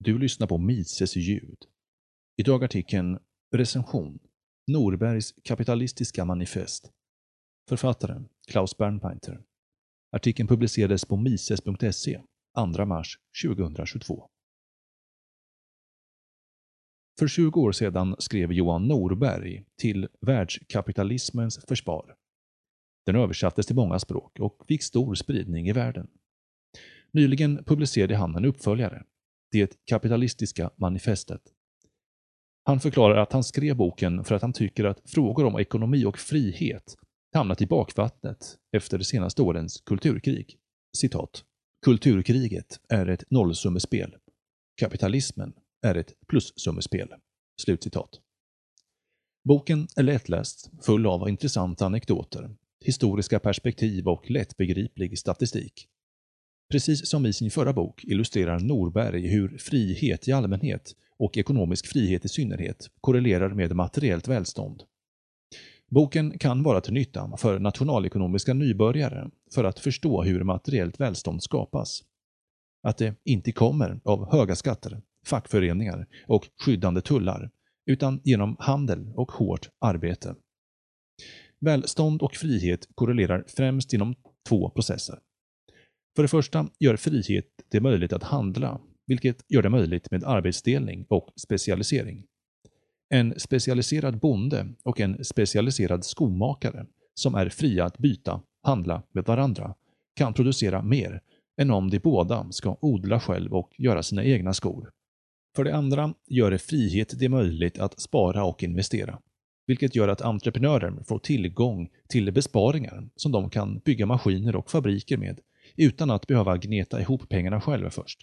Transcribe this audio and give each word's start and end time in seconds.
Du 0.00 0.18
lyssnar 0.18 0.46
på 0.46 0.58
Mises 0.58 1.16
ljud. 1.16 1.58
Idag 2.36 2.64
artikeln 2.64 3.18
Recension 3.54 4.18
Norbergs 4.66 5.34
kapitalistiska 5.44 6.24
manifest. 6.24 6.92
Författaren 7.68 8.28
Klaus 8.50 8.76
Bernpainter. 8.76 9.42
Artikeln 10.12 10.48
publicerades 10.48 11.04
på 11.04 11.16
mises.se 11.16 12.20
2 12.76 12.84
mars 12.84 13.18
2022. 13.44 14.30
För 17.18 17.28
20 17.28 17.60
år 17.60 17.72
sedan 17.72 18.16
skrev 18.18 18.52
Johan 18.52 18.88
Norberg 18.88 19.64
till 19.76 20.08
Världskapitalismens 20.20 21.64
försvar. 21.68 22.16
Den 23.06 23.16
översattes 23.16 23.66
till 23.66 23.76
många 23.76 23.98
språk 23.98 24.40
och 24.40 24.64
fick 24.68 24.82
stor 24.82 25.14
spridning 25.14 25.68
i 25.68 25.72
världen. 25.72 26.08
Nyligen 27.12 27.64
publicerade 27.64 28.16
han 28.16 28.36
en 28.36 28.44
uppföljare, 28.44 29.04
det 29.50 29.76
kapitalistiska 29.84 30.70
manifestet. 30.76 31.42
Han 32.64 32.80
förklarar 32.80 33.16
att 33.16 33.32
han 33.32 33.44
skrev 33.44 33.76
boken 33.76 34.24
för 34.24 34.34
att 34.34 34.42
han 34.42 34.52
tycker 34.52 34.84
att 34.84 35.10
frågor 35.10 35.44
om 35.44 35.58
ekonomi 35.58 36.04
och 36.04 36.18
frihet 36.18 36.96
hamnat 37.34 37.62
i 37.62 37.66
bakvattnet 37.66 38.58
efter 38.76 38.98
de 38.98 39.04
senaste 39.04 39.42
årens 39.42 39.80
kulturkrig. 39.80 40.58
Citat. 40.96 41.44
Kulturkriget 41.84 42.80
är 42.88 43.06
ett 43.06 43.30
nollsummespel. 43.30 44.16
Kapitalismen 44.80 45.52
är 45.82 45.94
ett 45.94 46.14
plussummespel. 46.26 47.08
Slutcitat. 47.62 48.20
Boken 49.44 49.88
är 49.96 50.02
lättläst, 50.02 50.70
full 50.82 51.06
av 51.06 51.28
intressanta 51.28 51.86
anekdoter, 51.86 52.56
historiska 52.84 53.40
perspektiv 53.40 54.08
och 54.08 54.30
lättbegriplig 54.30 55.18
statistik. 55.18 55.88
Precis 56.70 57.08
som 57.08 57.26
i 57.26 57.32
sin 57.32 57.50
förra 57.50 57.72
bok 57.72 58.04
illustrerar 58.04 58.60
Norberg 58.60 59.28
hur 59.28 59.58
frihet 59.58 60.28
i 60.28 60.32
allmänhet 60.32 60.94
och 61.18 61.38
ekonomisk 61.38 61.86
frihet 61.86 62.24
i 62.24 62.28
synnerhet 62.28 62.90
korrelerar 63.00 63.48
med 63.48 63.76
materiellt 63.76 64.28
välstånd. 64.28 64.82
Boken 65.90 66.38
kan 66.38 66.62
vara 66.62 66.80
till 66.80 66.92
nytta 66.92 67.36
för 67.36 67.58
nationalekonomiska 67.58 68.54
nybörjare 68.54 69.30
för 69.54 69.64
att 69.64 69.78
förstå 69.78 70.22
hur 70.22 70.44
materiellt 70.44 71.00
välstånd 71.00 71.42
skapas. 71.42 72.04
Att 72.82 72.98
det 72.98 73.14
inte 73.24 73.52
kommer 73.52 74.00
av 74.04 74.32
höga 74.32 74.56
skatter, 74.56 75.02
fackföreningar 75.26 76.06
och 76.26 76.48
skyddande 76.64 77.00
tullar, 77.00 77.50
utan 77.86 78.20
genom 78.24 78.56
handel 78.58 79.12
och 79.14 79.32
hårt 79.32 79.70
arbete. 79.78 80.34
Välstånd 81.60 82.22
och 82.22 82.34
frihet 82.34 82.88
korrelerar 82.94 83.44
främst 83.48 83.92
inom 83.92 84.14
två 84.48 84.70
processer. 84.70 85.18
För 86.18 86.22
det 86.22 86.28
första 86.28 86.68
gör 86.78 86.96
frihet 86.96 87.46
det 87.68 87.80
möjligt 87.80 88.12
att 88.12 88.22
handla, 88.22 88.80
vilket 89.06 89.44
gör 89.48 89.62
det 89.62 89.68
möjligt 89.70 90.10
med 90.10 90.24
arbetsdelning 90.24 91.06
och 91.08 91.28
specialisering. 91.36 92.24
En 93.14 93.34
specialiserad 93.40 94.18
bonde 94.18 94.66
och 94.84 95.00
en 95.00 95.24
specialiserad 95.24 96.04
skomakare 96.04 96.86
som 97.14 97.34
är 97.34 97.48
fria 97.48 97.84
att 97.84 97.98
byta, 97.98 98.40
handla 98.62 99.02
med 99.12 99.24
varandra, 99.24 99.74
kan 100.16 100.34
producera 100.34 100.82
mer 100.82 101.20
än 101.60 101.70
om 101.70 101.90
de 101.90 101.98
båda 101.98 102.46
ska 102.50 102.76
odla 102.80 103.20
själv 103.20 103.54
och 103.54 103.70
göra 103.78 104.02
sina 104.02 104.24
egna 104.24 104.54
skor. 104.54 104.90
För 105.56 105.64
det 105.64 105.76
andra 105.76 106.14
gör 106.26 106.50
det 106.50 106.58
frihet 106.58 107.14
det 107.18 107.28
möjligt 107.28 107.78
att 107.78 108.00
spara 108.00 108.44
och 108.44 108.62
investera, 108.62 109.18
vilket 109.66 109.96
gör 109.96 110.08
att 110.08 110.22
entreprenörer 110.22 111.02
får 111.04 111.18
tillgång 111.18 111.88
till 112.08 112.32
besparingar 112.32 113.08
som 113.16 113.32
de 113.32 113.50
kan 113.50 113.78
bygga 113.78 114.06
maskiner 114.06 114.56
och 114.56 114.70
fabriker 114.70 115.16
med 115.16 115.40
utan 115.78 116.10
att 116.10 116.26
behöva 116.26 116.56
gneta 116.56 117.00
ihop 117.00 117.28
pengarna 117.28 117.60
själva 117.60 117.90
först. 117.90 118.18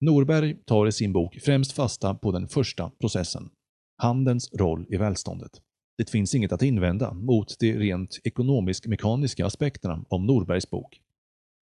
Norberg 0.00 0.56
tar 0.66 0.86
i 0.86 0.92
sin 0.92 1.12
bok 1.12 1.38
främst 1.42 1.72
fasta 1.72 2.14
på 2.14 2.32
den 2.32 2.48
första 2.48 2.90
processen, 3.00 3.50
handelns 3.96 4.52
roll 4.52 4.86
i 4.88 4.96
välståndet. 4.96 5.50
Det 5.98 6.10
finns 6.10 6.34
inget 6.34 6.52
att 6.52 6.62
invända 6.62 7.12
mot 7.12 7.58
de 7.58 7.72
rent 7.72 8.20
ekonomisk-mekaniska 8.24 9.46
aspekterna 9.46 10.04
om 10.08 10.26
Norbergs 10.26 10.70
bok. 10.70 11.00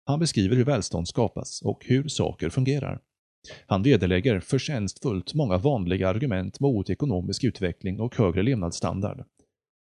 Han 0.06 0.20
beskriver 0.20 0.56
hur 0.56 0.66
välstånd 0.66 1.08
skapas 1.08 1.62
och 1.62 1.86
hur 1.86 2.08
saker 2.08 2.50
fungerar. 2.50 3.02
Han 3.68 3.84
vederlägger 3.84 4.40
förtjänstfullt 4.40 5.34
många 5.34 5.58
vanliga 5.58 6.10
argument 6.10 6.60
mot 6.60 6.90
ekonomisk 6.90 7.44
utveckling 7.44 8.00
och 8.00 8.16
högre 8.16 8.44
levnadsstandard. 8.44 9.26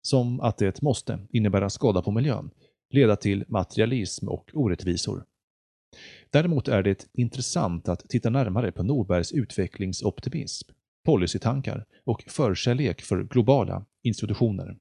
Som 0.03 0.41
att 0.41 0.59
det 0.59 0.83
måste 0.83 1.27
innebära 1.33 1.71
skada 1.71 2.03
på 2.03 2.11
miljön, 2.11 2.51
leda 2.95 3.17
till 3.17 3.45
materialism 3.49 4.29
och 4.29 4.51
orättvisor. 4.53 5.25
Däremot 6.31 6.69
är 6.69 6.83
det 6.83 7.07
intressant 7.13 7.89
att 7.89 8.09
titta 8.09 8.31
närmare 8.31 8.73
på 8.73 8.83
Norbergs 8.83 9.33
utvecklingsoptimism, 9.33 10.71
policytankar 11.05 11.85
och 12.05 12.25
förkärlek 12.27 13.03
för 13.03 13.23
globala 13.23 13.87
institutioner. 14.03 14.77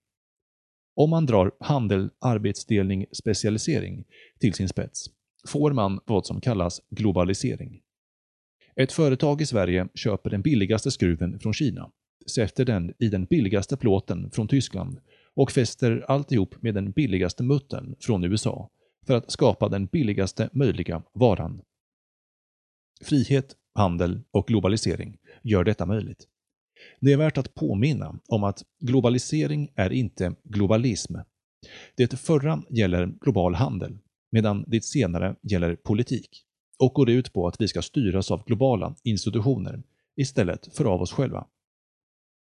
Om 0.95 1.09
man 1.09 1.25
drar 1.25 1.51
handel, 1.59 2.09
arbetsdelning, 2.19 3.05
specialisering 3.11 4.05
till 4.39 4.53
sin 4.53 4.69
spets 4.69 5.05
får 5.47 5.71
man 5.71 5.99
vad 6.05 6.25
som 6.25 6.41
kallas 6.41 6.81
globalisering. 6.89 7.81
Ett 8.75 8.91
företag 8.91 9.41
i 9.41 9.45
Sverige 9.45 9.87
köper 9.95 10.29
den 10.29 10.41
billigaste 10.41 10.91
skruven 10.91 11.39
från 11.39 11.53
Kina, 11.53 11.91
sätter 12.31 12.65
den 12.65 12.93
i 12.99 13.07
den 13.07 13.25
billigaste 13.25 13.77
plåten 13.77 14.31
från 14.31 14.47
Tyskland 14.47 14.99
och 15.35 15.51
fäster 15.51 16.05
alltihop 16.07 16.61
med 16.61 16.73
den 16.73 16.91
billigaste 16.91 17.43
muttern 17.43 17.95
från 17.99 18.23
USA 18.23 18.69
för 19.07 19.13
att 19.13 19.31
skapa 19.31 19.69
den 19.69 19.85
billigaste 19.85 20.49
möjliga 20.53 21.03
varan. 21.13 21.61
Frihet, 23.01 23.55
handel 23.75 24.21
och 24.31 24.47
globalisering 24.47 25.17
gör 25.41 25.63
detta 25.63 25.85
möjligt. 25.85 26.27
Det 26.99 27.13
är 27.13 27.17
värt 27.17 27.37
att 27.37 27.55
påminna 27.55 28.19
om 28.27 28.43
att 28.43 28.63
globalisering 28.79 29.69
är 29.75 29.93
inte 29.93 30.35
globalism. 30.43 31.15
Det 31.95 32.19
förra 32.19 32.63
gäller 32.69 33.05
global 33.21 33.55
handel, 33.55 33.97
medan 34.31 34.63
det 34.67 34.83
senare 34.83 35.35
gäller 35.41 35.75
politik 35.75 36.43
och 36.79 36.93
går 36.93 37.09
ut 37.09 37.33
på 37.33 37.47
att 37.47 37.61
vi 37.61 37.67
ska 37.67 37.81
styras 37.81 38.31
av 38.31 38.45
globala 38.45 38.95
institutioner 39.03 39.83
istället 40.15 40.75
för 40.75 40.85
av 40.85 41.01
oss 41.01 41.11
själva. 41.11 41.47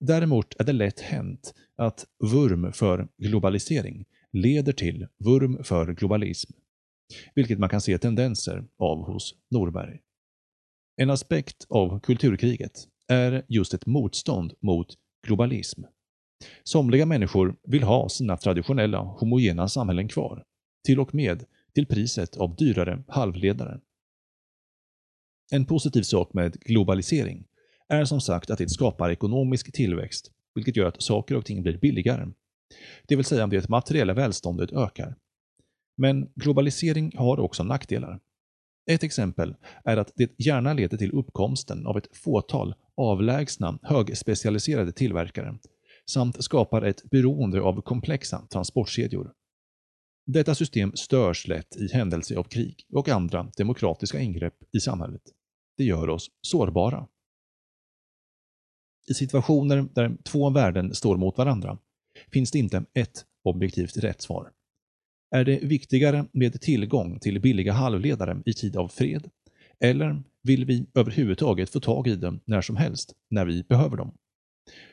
Däremot 0.00 0.60
är 0.60 0.64
det 0.64 0.72
lätt 0.72 1.00
hänt 1.00 1.54
att 1.76 2.06
vurm 2.18 2.72
för 2.72 3.08
globalisering 3.18 4.04
leder 4.32 4.72
till 4.72 5.06
vurm 5.18 5.64
för 5.64 5.92
globalism, 5.92 6.52
vilket 7.34 7.58
man 7.58 7.68
kan 7.68 7.80
se 7.80 7.98
tendenser 7.98 8.64
av 8.78 9.04
hos 9.04 9.34
Norberg. 9.50 10.00
En 10.96 11.10
aspekt 11.10 11.66
av 11.68 12.00
kulturkriget 12.00 12.88
är 13.08 13.44
just 13.48 13.74
ett 13.74 13.86
motstånd 13.86 14.52
mot 14.60 14.98
globalism. 15.26 15.82
Somliga 16.64 17.06
människor 17.06 17.56
vill 17.62 17.82
ha 17.82 18.08
sina 18.08 18.36
traditionella 18.36 18.98
homogena 18.98 19.68
samhällen 19.68 20.08
kvar, 20.08 20.44
till 20.86 21.00
och 21.00 21.14
med 21.14 21.44
till 21.74 21.86
priset 21.86 22.36
av 22.36 22.56
dyrare 22.56 23.02
halvledare. 23.08 23.80
En 25.52 25.66
positiv 25.66 26.02
sak 26.02 26.34
med 26.34 26.60
globalisering 26.60 27.46
är 27.90 28.04
som 28.04 28.20
sagt 28.20 28.50
att 28.50 28.58
det 28.58 28.68
skapar 28.68 29.10
ekonomisk 29.10 29.72
tillväxt, 29.72 30.32
vilket 30.54 30.76
gör 30.76 30.86
att 30.86 31.02
saker 31.02 31.36
och 31.36 31.44
ting 31.44 31.62
blir 31.62 31.78
billigare. 31.78 32.26
Det 33.06 33.16
vill 33.16 33.24
säga 33.24 33.44
att 33.44 33.50
det 33.50 33.68
materiella 33.68 34.14
välståndet 34.14 34.72
ökar. 34.72 35.16
Men 35.96 36.32
globalisering 36.34 37.12
har 37.16 37.40
också 37.40 37.62
nackdelar. 37.62 38.20
Ett 38.90 39.02
exempel 39.02 39.54
är 39.84 39.96
att 39.96 40.12
det 40.16 40.30
gärna 40.38 40.72
leder 40.72 40.96
till 40.96 41.12
uppkomsten 41.12 41.86
av 41.86 41.98
ett 41.98 42.16
fåtal 42.16 42.74
avlägsna 42.96 43.78
högspecialiserade 43.82 44.92
tillverkare 44.92 45.58
samt 46.10 46.44
skapar 46.44 46.82
ett 46.82 47.10
beroende 47.10 47.60
av 47.60 47.82
komplexa 47.82 48.46
transportkedjor. 48.52 49.32
Detta 50.26 50.54
system 50.54 50.92
störs 50.94 51.48
lätt 51.48 51.76
i 51.76 51.92
händelse 51.92 52.36
av 52.36 52.44
krig 52.44 52.86
och 52.92 53.08
andra 53.08 53.50
demokratiska 53.56 54.20
ingrepp 54.20 54.54
i 54.72 54.80
samhället. 54.80 55.22
Det 55.76 55.84
gör 55.84 56.08
oss 56.08 56.30
sårbara. 56.42 57.06
I 59.08 59.14
situationer 59.14 59.88
där 59.94 60.16
två 60.24 60.50
värden 60.50 60.94
står 60.94 61.16
mot 61.16 61.38
varandra 61.38 61.78
finns 62.32 62.50
det 62.50 62.58
inte 62.58 62.84
ett 62.94 63.24
objektivt 63.44 63.96
rätt 63.96 64.22
svar. 64.22 64.50
Är 65.34 65.44
det 65.44 65.58
viktigare 65.62 66.24
med 66.32 66.60
tillgång 66.60 67.18
till 67.18 67.40
billiga 67.40 67.72
halvledare 67.72 68.42
i 68.46 68.52
tid 68.52 68.76
av 68.76 68.88
fred? 68.88 69.30
Eller 69.80 70.22
vill 70.42 70.64
vi 70.64 70.86
överhuvudtaget 70.94 71.70
få 71.70 71.80
tag 71.80 72.08
i 72.08 72.16
dem 72.16 72.40
när 72.44 72.60
som 72.60 72.76
helst, 72.76 73.14
när 73.30 73.44
vi 73.44 73.62
behöver 73.62 73.96
dem? 73.96 74.12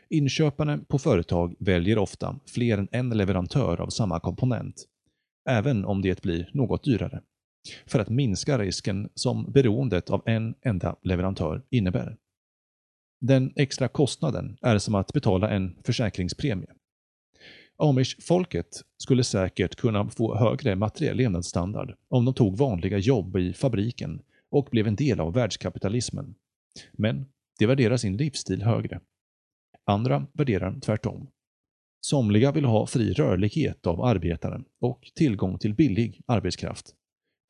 Inköpare 0.09 0.77
på 0.77 1.00
företag 1.00 1.56
väljer 1.59 1.98
ofta 1.98 2.39
fler 2.45 2.77
än 2.77 2.88
en 2.92 3.09
leverantör 3.09 3.81
av 3.81 3.89
samma 3.89 4.19
komponent, 4.19 4.86
även 5.50 5.86
om 5.86 6.01
det 6.01 6.21
blir 6.21 6.50
något 6.54 6.83
dyrare, 6.83 7.21
för 7.86 8.00
att 8.00 8.09
minska 8.09 8.57
risken 8.59 9.09
som 9.13 9.51
beroendet 9.51 10.09
av 10.09 10.21
en 10.25 10.56
enda 10.62 10.95
leverantör 11.04 11.63
innebär. 11.69 12.18
Den 13.19 13.54
extra 13.56 13.88
kostnaden 13.88 14.58
är 14.62 14.78
som 14.78 14.96
att 14.96 15.14
betala 15.14 15.50
en 15.50 15.75
försäkringspremie. 15.84 16.69
Amish-folket 17.78 18.81
skulle 18.98 19.24
säkert 19.24 19.75
kunna 19.75 20.10
få 20.10 20.38
högre 20.38 20.75
materiell 20.75 21.18
levnadsstandard 21.18 21.96
om 22.10 22.25
de 22.25 22.34
tog 22.34 22.58
vanliga 22.58 22.98
jobb 22.98 23.38
i 23.38 23.54
fabriken 23.54 24.22
och 24.52 24.68
blev 24.72 24.88
en 24.88 24.96
del 24.96 25.19
av 25.19 25.34
världskapitalismen. 25.34 26.36
Men 26.94 27.25
de 27.60 27.66
värderar 27.66 27.98
sin 27.98 28.18
livsstil 28.18 28.62
högre. 28.62 29.02
Andra 29.86 30.28
värderar 30.34 30.80
tvärtom. 30.80 31.30
Somliga 32.02 32.52
vill 32.52 32.66
ha 32.66 32.88
fri 32.88 33.14
rörlighet 33.14 33.88
av 33.88 34.02
arbetaren 34.02 34.66
och 34.81 35.12
tillgång 35.16 35.60
till 35.60 35.74
billig 35.74 36.22
arbetskraft. 36.25 36.96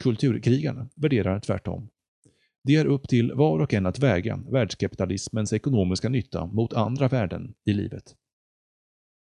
Kulturkrigarna 0.03 0.89
värderar 0.95 1.39
tvärtom. 1.39 1.89
Det 2.67 2.75
är 2.75 2.85
upp 2.85 3.07
till 3.07 3.33
var 3.33 3.59
och 3.59 3.73
en 3.73 3.85
att 3.85 3.99
väga 3.99 4.39
världskapitalismens 4.51 5.53
ekonomiska 5.53 6.09
nytta 6.09 6.45
mot 6.45 6.73
andra 6.73 7.07
värden 7.07 7.53
i 7.65 7.73
livet. 7.73 8.15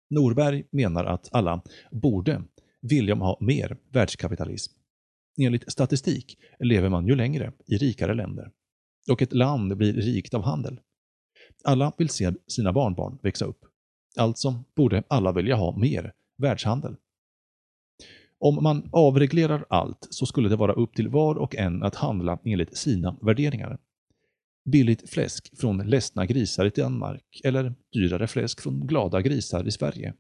Norberg 0.09 0.63
menar 0.71 1.05
att 1.05 1.29
alla 1.31 1.61
borde 1.91 2.43
vilja 2.81 3.15
ha 3.15 3.37
mer 3.41 3.77
världskapitalism. 3.89 4.73
Enligt 5.41 5.71
statistik 5.71 6.37
lever 6.59 6.89
man 6.89 7.07
ju 7.07 7.15
längre 7.15 7.53
i 7.67 7.77
rikare 7.77 8.13
länder. 8.13 8.51
Och 9.11 9.21
ett 9.21 9.33
land 9.33 9.77
blir 9.77 9.93
rikt 9.93 10.33
av 10.33 10.43
handel. 10.43 10.79
Alla 11.63 11.91
vill 11.97 12.09
se 12.09 12.33
sina 12.47 12.73
barnbarn 12.73 13.19
växa 13.21 13.45
upp. 13.45 13.65
Alltså 14.17 14.63
borde 14.75 15.03
alla 15.07 15.31
vilja 15.31 15.55
ha 15.55 15.77
mer 15.77 16.13
världshandel. 16.37 16.95
Om 18.45 18.63
man 18.63 18.89
avreglerar 18.91 19.65
allt 19.69 20.07
så 20.09 20.25
skulle 20.25 20.49
det 20.49 20.55
vara 20.55 20.73
upp 20.73 20.95
till 20.95 21.09
var 21.09 21.35
och 21.35 21.55
en 21.55 21.83
att 21.83 21.95
handla 21.95 22.39
enligt 22.43 22.77
sina 22.77 23.17
värderingar. 23.21 23.77
Billigt 24.71 25.09
fläsk 25.09 25.59
från 25.59 25.77
ledsna 25.77 26.25
grisar 26.25 26.65
i 26.65 26.69
Danmark 26.69 27.41
eller 27.43 27.75
dyrare 27.93 28.27
fläsk 28.27 28.61
från 28.61 28.87
glada 28.87 29.21
grisar 29.21 29.67
i 29.67 29.71
Sverige. 29.71 30.13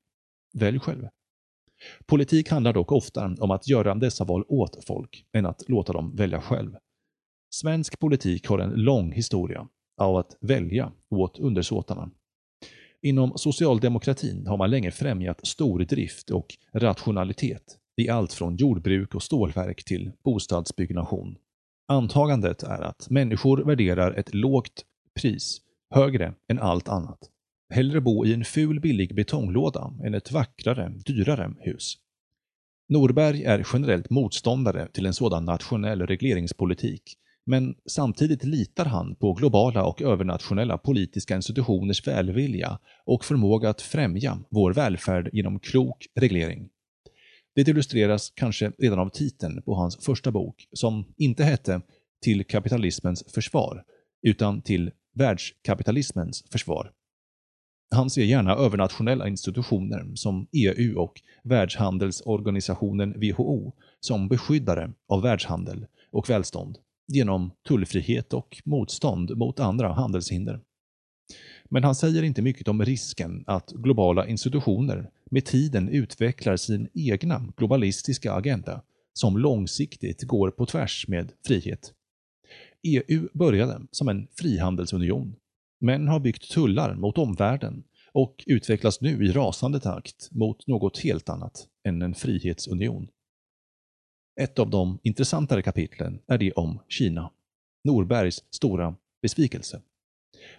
Välj 0.53 0.79
själv. 0.79 1.07
Politik 2.05 2.49
handlar 2.49 2.73
dock 2.73 2.91
ofta 2.91 3.35
om 3.39 3.51
att 3.51 3.67
göra 3.67 3.95
dessa 3.95 4.23
val 4.23 4.43
åt 4.47 4.85
folk 4.85 5.25
än 5.33 5.45
att 5.45 5.69
låta 5.69 5.93
dem 5.93 6.15
välja 6.15 6.41
själv. 6.41 6.75
Svensk 7.49 7.99
politik 7.99 8.47
har 8.47 8.59
en 8.59 8.69
lång 8.69 9.11
historia 9.11 9.67
av 9.97 10.17
att 10.17 10.37
välja 10.41 10.91
åt 11.09 11.39
undersåtarna. 11.39 12.11
Inom 13.01 13.37
socialdemokratin 13.37 14.47
har 14.47 14.57
man 14.57 14.69
länge 14.69 14.91
främjat 14.91 15.47
stordrift 15.47 16.29
och 16.29 16.47
rationalitet 16.73 17.79
i 17.97 18.09
allt 18.09 18.33
från 18.33 18.55
jordbruk 18.55 19.15
och 19.15 19.23
stålverk 19.23 19.83
till 19.83 20.11
bostadsbyggnation. 20.23 21.37
Antagandet 21.87 22.63
är 22.63 22.81
att 22.81 23.09
människor 23.09 23.57
värderar 23.57 24.13
ett 24.13 24.33
lågt 24.33 24.85
pris 25.19 25.61
högre 25.89 26.33
än 26.47 26.59
allt 26.59 26.89
annat. 26.89 27.19
Hellre 27.69 28.01
bo 28.01 28.25
i 28.25 28.33
en 28.33 28.45
ful 28.45 28.79
billig 28.79 29.15
betonglåda 29.15 29.93
än 30.03 30.13
ett 30.13 30.31
vackrare, 30.31 30.93
dyrare 31.05 31.53
hus. 31.59 31.97
Norberg 32.89 33.43
är 33.43 33.67
generellt 33.73 34.09
motståndare 34.09 34.87
till 34.87 35.05
en 35.05 35.13
sådan 35.13 35.45
nationell 35.45 36.01
regleringspolitik, 36.01 37.17
men 37.45 37.75
samtidigt 37.85 38.43
litar 38.43 38.85
han 38.85 39.15
på 39.15 39.33
globala 39.33 39.83
och 39.83 40.01
övernationella 40.01 40.77
politiska 40.77 41.35
institutioners 41.35 42.07
välvilja 42.07 42.79
och 43.05 43.25
förmåga 43.25 43.69
att 43.69 43.81
främja 43.81 44.39
vår 44.49 44.73
välfärd 44.73 45.29
genom 45.33 45.59
klok 45.59 46.07
reglering. 46.15 46.69
Det 47.55 47.67
illustreras 47.67 48.33
kanske 48.35 48.71
redan 48.77 48.99
av 48.99 49.09
titeln 49.09 49.61
på 49.61 49.75
hans 49.75 49.97
första 49.97 50.31
bok, 50.31 50.67
som 50.73 51.05
inte 51.17 51.43
hette 51.43 51.81
Till 52.21 52.45
kapitalismens 52.45 53.23
försvar, 53.33 53.83
utan 54.21 54.61
Till 54.61 54.91
världskapitalismens 55.13 56.43
försvar. 56.51 56.91
Han 57.95 58.09
ser 58.09 58.23
gärna 58.23 58.55
övernationella 58.55 59.27
institutioner 59.27 60.15
som 60.15 60.47
EU 60.51 60.99
och 60.99 61.21
Världshandelsorganisationen 61.43 63.13
WHO 63.19 63.73
som 63.99 64.27
beskyddare 64.27 64.93
av 65.07 65.21
världshandel 65.21 65.85
och 66.11 66.29
välstånd 66.29 66.77
genom 67.07 67.51
tullfrihet 67.67 68.33
och 68.33 68.61
motstånd 68.65 69.37
mot 69.37 69.59
andra 69.59 69.93
handelshinder. 69.93 70.59
Men 71.75 71.83
han 71.83 71.95
säger 71.95 72.23
inte 72.23 72.41
mycket 72.41 72.67
om 72.67 72.85
risken 72.85 73.43
att 73.47 73.71
globala 73.71 74.27
institutioner 74.27 75.09
med 75.31 75.45
tiden 75.45 75.89
utvecklar 75.89 76.57
sin 76.57 76.89
egna 76.93 77.53
globalistiska 77.57 78.33
agenda 78.33 78.81
som 79.13 79.37
långsiktigt 79.37 80.23
går 80.23 80.51
på 80.51 80.65
tvärs 80.65 81.07
med 81.07 81.31
frihet. 81.47 81.93
EU 82.83 83.29
började 83.33 83.81
som 83.91 84.07
en 84.07 84.27
frihandelsunion, 84.31 85.35
men 85.81 86.07
har 86.07 86.19
byggt 86.19 86.51
tullar 86.51 86.95
mot 86.95 87.17
omvärlden 87.17 87.83
och 88.11 88.43
utvecklas 88.47 89.01
nu 89.01 89.25
i 89.25 89.31
rasande 89.31 89.79
takt 89.79 90.31
mot 90.31 90.67
något 90.67 90.97
helt 90.97 91.29
annat 91.29 91.67
än 91.87 92.01
en 92.01 92.15
frihetsunion. 92.15 93.07
Ett 94.41 94.59
av 94.59 94.69
de 94.69 94.99
intressantare 95.03 95.61
kapitlen 95.61 96.19
är 96.27 96.37
det 96.37 96.51
om 96.51 96.79
Kina, 96.89 97.31
Norbergs 97.83 98.43
stora 98.49 98.95
besvikelse. 99.21 99.81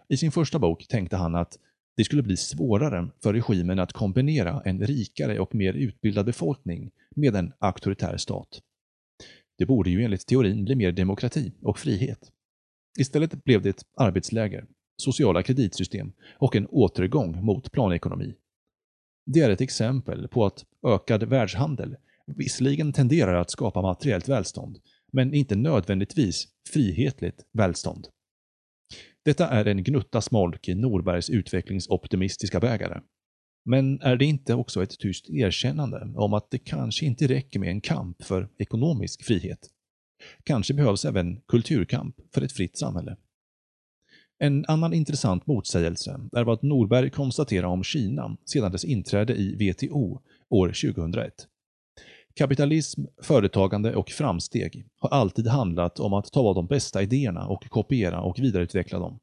I 0.08 0.16
sin 0.16 0.32
första 0.32 0.58
bok 0.58 0.86
tänkte 0.88 1.16
han 1.16 1.34
att 1.34 1.58
det 1.96 2.04
skulle 2.04 2.22
bli 2.22 2.36
svårare 2.36 3.08
för 3.22 3.32
regimen 3.32 3.78
att 3.78 3.92
kombinera 3.92 4.62
en 4.64 4.86
rikare 4.86 5.40
och 5.40 5.54
mer 5.54 5.72
utbildad 5.72 6.26
befolkning 6.26 6.90
med 7.16 7.36
en 7.36 7.52
auktoritär 7.58 8.16
stat. 8.16 8.60
Det 9.58 9.66
borde 9.66 9.90
ju 9.90 10.04
enligt 10.04 10.26
teorin 10.26 10.64
bli 10.64 10.74
mer 10.74 10.92
demokrati 10.92 11.52
och 11.62 11.78
frihet. 11.78 12.32
Istället 12.98 13.44
blev 13.44 13.62
det 13.62 13.68
ett 13.68 13.84
arbetsläger, 13.96 14.66
sociala 14.96 15.42
kreditsystem 15.42 16.12
och 16.38 16.56
en 16.56 16.66
återgång 16.66 17.44
mot 17.44 17.72
planekonomi. 17.72 18.34
Det 19.26 19.40
är 19.40 19.50
ett 19.50 19.60
exempel 19.60 20.28
på 20.28 20.46
att 20.46 20.64
ökad 20.86 21.22
världshandel 21.22 21.96
visserligen 22.26 22.92
tenderar 22.92 23.34
att 23.34 23.50
skapa 23.50 23.82
materiellt 23.82 24.28
välstånd, 24.28 24.78
men 25.12 25.34
inte 25.34 25.56
nödvändigtvis 25.56 26.48
frihetligt 26.72 27.46
välstånd. 27.52 28.08
Detta 29.26 29.48
är 29.48 29.64
en 29.64 29.84
gnutta 29.84 30.20
smolk 30.20 30.68
i 30.68 30.74
Norbergs 30.74 31.30
utvecklingsoptimistiska 31.30 32.60
bägare. 32.60 33.00
Men 33.64 34.00
är 34.00 34.16
det 34.16 34.24
inte 34.24 34.54
också 34.54 34.82
ett 34.82 34.98
tyst 34.98 35.30
erkännande 35.30 36.12
om 36.14 36.34
att 36.34 36.50
det 36.50 36.58
kanske 36.58 37.06
inte 37.06 37.26
räcker 37.26 37.60
med 37.60 37.68
en 37.68 37.80
kamp 37.80 38.24
för 38.24 38.48
ekonomisk 38.58 39.24
frihet? 39.24 39.58
Kanske 40.44 40.74
behövs 40.74 41.04
även 41.04 41.40
kulturkamp 41.48 42.16
för 42.34 42.42
ett 42.42 42.52
fritt 42.52 42.78
samhälle. 42.78 43.16
En 44.38 44.64
annan 44.68 44.92
intressant 44.92 45.46
motsägelse 45.46 46.20
är 46.32 46.44
vad 46.44 46.64
Norberg 46.64 47.10
konstaterar 47.10 47.66
om 47.66 47.84
Kina 47.84 48.36
sedan 48.44 48.72
dess 48.72 48.84
inträde 48.84 49.34
i 49.34 49.72
WTO 49.72 50.22
år 50.48 50.68
2001. 50.68 51.32
Kapitalism, 52.38 53.04
företagande 53.22 53.96
och 53.96 54.10
framsteg 54.10 54.86
har 54.98 55.08
alltid 55.08 55.46
handlat 55.46 56.00
om 56.00 56.12
att 56.12 56.32
ta 56.32 56.54
de 56.54 56.66
bästa 56.66 57.02
idéerna 57.02 57.46
och 57.46 57.68
kopiera 57.68 58.20
och 58.20 58.38
vidareutveckla 58.38 58.98
dem. 58.98 59.18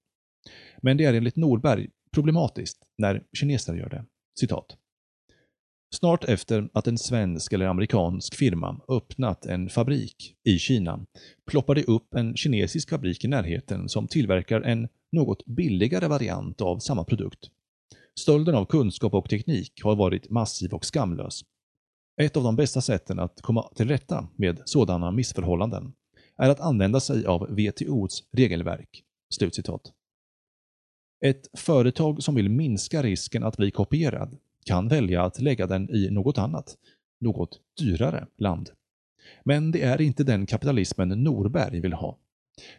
Men 0.82 0.98
det 0.98 1.06
är 1.06 1.14
enligt 1.14 1.36
Norberg 1.36 1.90
problematiskt 2.12 2.84
när 2.98 3.24
kineser 3.34 3.74
gör 3.74 3.90
det. 3.90 4.06
Citat. 4.40 4.78
Snart 5.96 6.24
efter 6.24 6.70
att 6.74 6.88
en 6.88 6.98
svensk 6.98 7.54
eller 7.54 7.66
amerikansk 7.66 8.36
firma 8.36 8.82
öppnat 8.88 9.46
en 9.46 9.70
fabrik 9.70 10.36
i 10.44 10.60
Kina 10.60 11.06
ploppar 11.52 11.76
det 11.76 11.84
upp 11.84 12.14
en 12.14 12.36
kinesisk 12.36 12.90
fabrik 12.90 13.26
i 13.26 13.28
närheten 13.28 13.90
som 13.90 14.08
tillverkar 14.08 14.62
en 14.62 14.88
något 15.12 15.46
billigare 15.46 16.08
variant 16.08 16.62
av 16.62 16.80
samma 16.80 17.04
produkt. 17.04 17.50
Stölden 18.20 18.56
av 18.56 18.66
kunskap 18.66 19.14
och 19.14 19.30
teknik 19.30 19.74
har 19.84 19.96
varit 19.96 20.30
massiv 20.30 20.74
och 20.74 20.86
skamlös. 20.86 21.42
Ett 22.18 22.38
av 22.38 22.44
de 22.44 22.56
bästa 22.56 22.82
sätten 22.82 23.20
att 23.20 23.42
komma 23.42 23.70
till 23.76 23.88
rätta 23.88 24.28
med 24.36 24.62
sådana 24.66 25.12
missförhållanden 25.12 25.94
är 26.38 26.50
att 26.50 26.60
använda 26.60 27.00
sig 27.00 27.26
av 27.26 27.48
WTOs 27.50 28.24
regelverk.” 28.32 29.04
Slutcitat. 29.30 29.94
Ett 31.26 31.48
företag 31.54 32.24
som 32.24 32.36
vill 32.36 32.50
minska 32.50 33.04
risken 33.04 33.44
att 33.44 33.58
bli 33.58 33.72
kopierad 33.72 34.38
kan 34.66 34.88
välja 34.88 35.24
att 35.24 35.42
lägga 35.42 35.68
den 35.68 35.90
i 35.90 36.10
något 36.12 36.38
annat, 36.38 36.78
något 37.20 37.60
dyrare 37.80 38.28
land. 38.38 38.70
Men 39.44 39.72
det 39.72 39.82
är 39.82 40.02
inte 40.02 40.24
den 40.24 40.46
kapitalismen 40.46 41.10
Norberg 41.10 41.80
vill 41.80 41.94
ha. 41.94 42.18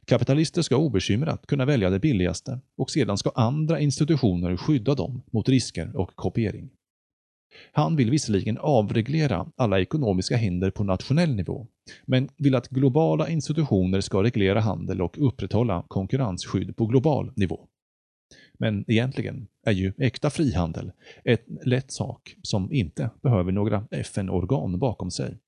Kapitalister 0.05 0.63
ska 0.63 0.77
obekymrat 0.77 1.47
kunna 1.47 1.65
välja 1.65 1.91
det 1.91 1.99
billigaste 1.99 2.61
och 2.77 2.91
sedan 2.91 3.19
ska 3.19 3.31
andra 3.35 3.81
institutioner 3.81 4.57
skydda 4.57 4.95
dem 4.95 5.23
mot 5.31 5.49
risker 5.49 5.97
och 5.97 6.17
kopiering. 6.17 6.71
Han 7.73 7.97
vill 7.97 8.11
visserligen 8.11 8.59
avreglera 8.59 9.47
alla 9.57 9.81
ekonomiska 9.81 10.37
hinder 10.37 10.71
på 10.71 10.85
nationell 10.85 11.35
nivå, 11.35 11.67
men 12.07 12.29
vill 12.37 12.55
att 12.55 12.69
globala 12.69 13.29
institutioner 13.29 14.01
ska 14.01 14.23
reglera 14.23 14.61
handel 14.61 15.03
och 15.03 15.29
upprätthålla 15.29 15.85
konkurrensskydd 15.89 16.77
på 16.77 16.87
global 16.87 17.33
nivå. 17.37 17.69
Men 18.59 18.85
egentligen 18.91 19.47
är 19.67 19.73
ju 19.73 19.93
äkta 19.99 20.31
frihandel 20.31 20.93
ett 21.25 21.47
lätt 21.65 21.93
sak 21.93 22.37
som 22.43 22.73
inte 22.73 23.11
behöver 23.23 23.53
några 23.53 23.87
FN-organ 23.91 24.79
bakom 24.79 25.11
sig. 25.11 25.39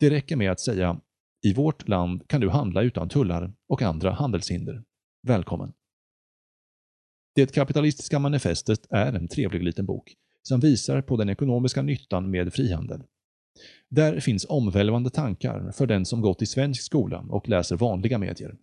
Det 0.00 0.10
räcker 0.10 0.36
med 0.36 0.50
att 0.50 0.60
säga 0.60 1.00
i 1.44 1.54
vårt 1.54 1.88
land 1.88 2.28
kan 2.28 2.40
du 2.40 2.50
handla 2.50 2.82
utan 2.82 3.08
tullar 3.08 3.52
och 3.68 3.82
andra 3.82 4.12
handelshinder. 4.12 4.82
Välkommen! 5.22 5.72
Det 7.34 7.54
kapitalistiska 7.54 8.18
manifestet 8.18 8.86
är 8.90 9.12
en 9.12 9.28
trevlig 9.28 9.62
liten 9.62 9.86
bok 9.86 10.14
som 10.48 10.60
visar 10.60 11.02
på 11.02 11.16
den 11.16 11.28
ekonomiska 11.28 11.82
nyttan 11.82 12.30
med 12.30 12.52
frihandel. 12.52 13.02
Där 13.88 14.20
finns 14.20 14.46
omvälvande 14.48 15.10
tankar 15.10 15.72
för 15.72 15.86
den 15.86 16.06
som 16.06 16.20
gått 16.20 16.42
i 16.42 16.46
svensk 16.46 16.82
skola 16.82 17.26
och 17.28 17.48
läser 17.48 17.76
vanliga 17.76 18.18
medier. 18.18 18.56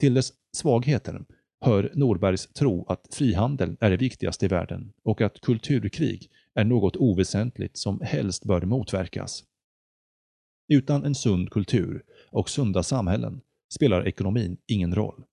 Till 0.00 0.14
dess 0.14 0.32
svagheter 0.56 1.24
hör 1.60 1.92
Norbergs 1.94 2.46
tro 2.46 2.86
att 2.88 3.14
frihandel 3.14 3.76
är 3.80 3.90
det 3.90 3.96
viktigaste 3.96 4.44
i 4.44 4.48
världen 4.48 4.92
och 5.02 5.20
att 5.20 5.40
kulturkrig 5.40 6.30
är 6.54 6.64
något 6.64 6.96
oväsentligt 6.96 7.78
som 7.78 8.00
helst 8.00 8.44
bör 8.44 8.62
motverkas. 8.62 9.44
Utan 10.68 11.04
en 11.04 11.14
sund 11.14 11.50
kultur 11.50 12.02
och 12.30 12.50
sunda 12.50 12.82
samhällen 12.82 13.40
spelar 13.74 14.08
ekonomin 14.08 14.56
ingen 14.66 14.94
roll. 14.94 15.24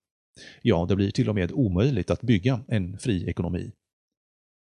Ja, 0.61 0.85
det 0.89 0.95
blir 0.95 1.11
till 1.11 1.29
och 1.29 1.35
med 1.35 1.51
omöjligt 1.51 2.09
att 2.09 2.21
bygga 2.21 2.59
en 2.67 2.97
fri 2.97 3.29
ekonomi. 3.29 3.71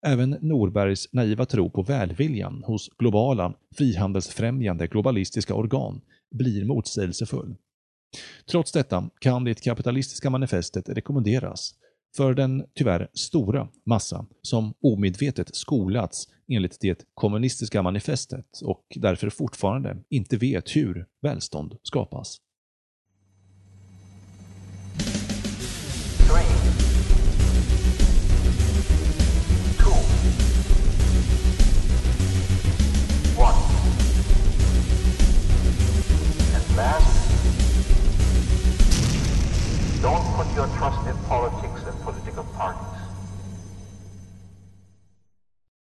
Även 0.06 0.30
Norbergs 0.40 1.08
naiva 1.12 1.46
tro 1.46 1.70
på 1.70 1.82
välviljan 1.82 2.62
hos 2.66 2.88
globala, 2.98 3.54
frihandelsfrämjande 3.76 4.86
globalistiska 4.86 5.54
organ 5.54 6.00
blir 6.30 6.64
motsägelsefull. 6.64 7.56
Trots 8.50 8.72
detta 8.72 9.10
kan 9.20 9.44
det 9.44 9.64
kapitalistiska 9.64 10.30
manifestet 10.30 10.88
rekommenderas 10.88 11.74
för 12.16 12.34
den 12.34 12.64
tyvärr 12.74 13.08
stora 13.14 13.68
massa 13.86 14.26
som 14.42 14.74
omedvetet 14.82 15.54
skolats 15.54 16.28
enligt 16.48 16.80
det 16.80 17.04
kommunistiska 17.14 17.82
manifestet 17.82 18.60
och 18.64 18.84
därför 18.96 19.30
fortfarande 19.30 19.96
inte 20.10 20.36
vet 20.36 20.76
hur 20.76 21.06
välstånd 21.22 21.76
skapas. 21.82 22.36